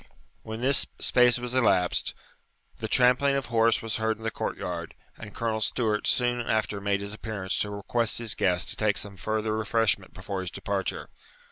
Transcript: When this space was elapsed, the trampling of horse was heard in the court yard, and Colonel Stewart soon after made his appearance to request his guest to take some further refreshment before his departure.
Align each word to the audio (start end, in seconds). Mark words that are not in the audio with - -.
When 0.41 0.61
this 0.61 0.87
space 0.97 1.37
was 1.37 1.53
elapsed, 1.53 2.15
the 2.77 2.87
trampling 2.87 3.35
of 3.35 3.45
horse 3.53 3.83
was 3.83 3.97
heard 3.97 4.17
in 4.17 4.23
the 4.23 4.31
court 4.31 4.57
yard, 4.57 4.95
and 5.15 5.35
Colonel 5.35 5.61
Stewart 5.61 6.07
soon 6.07 6.39
after 6.41 6.81
made 6.81 7.01
his 7.01 7.13
appearance 7.13 7.55
to 7.59 7.69
request 7.69 8.17
his 8.17 8.33
guest 8.33 8.69
to 8.69 8.75
take 8.75 8.97
some 8.97 9.15
further 9.15 9.55
refreshment 9.55 10.15
before 10.15 10.41
his 10.41 10.49
departure. 10.49 11.07